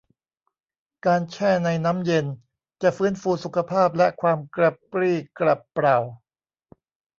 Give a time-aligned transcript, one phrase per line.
[1.05, 2.25] การแช่ในน้ำเย็น
[2.81, 5.97] จะฟื้นฟูสุขภาพและความกระปรี้กระเปร่า